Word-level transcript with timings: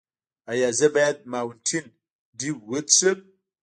ایا 0.51 0.69
زه 0.79 0.87
باید 0.95 1.17
ماونټین 1.31 1.85
ډیو 2.39 2.55
وڅښم؟ 2.69 3.19